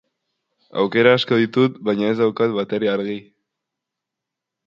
[0.83, 3.19] Aukera asko ditut, baina ez daukat batere argi.